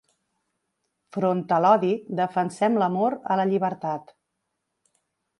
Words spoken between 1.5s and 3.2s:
a l’odi, defensem l’amor